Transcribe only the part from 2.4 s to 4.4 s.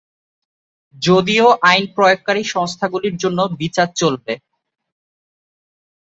সংস্থাগুলির জন্য বিচার চলবে।